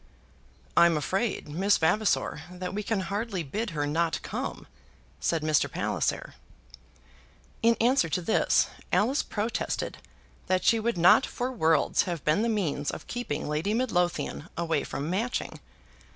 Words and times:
"I'm 0.75 0.97
afraid, 0.97 1.47
Miss 1.47 1.77
Vavasor, 1.77 2.41
that 2.49 2.73
we 2.73 2.81
can 2.81 3.01
hardly 3.01 3.43
bid 3.43 3.69
her 3.77 3.85
not 3.85 4.19
come," 4.23 4.65
said 5.19 5.43
Mr. 5.43 5.69
Palliser. 5.71 6.33
In 7.61 7.75
answer 7.79 8.09
to 8.09 8.21
this, 8.23 8.65
Alice 8.91 9.21
protested 9.21 9.99
that 10.47 10.63
she 10.63 10.79
would 10.79 10.97
not 10.97 11.27
for 11.27 11.51
worlds 11.51 12.05
have 12.09 12.25
been 12.25 12.41
the 12.41 12.49
means 12.49 12.89
of 12.89 13.05
keeping 13.05 13.47
Lady 13.47 13.75
Midlothian 13.75 14.49
away 14.57 14.83
from 14.83 15.07
Matching. 15.07 15.59